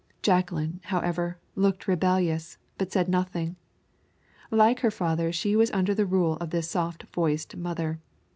[0.23, 3.55] Jacqueline, however, looked rebellious, but said nothing.
[4.49, 7.99] Like her father, she was under the rule of this soft voiced mother.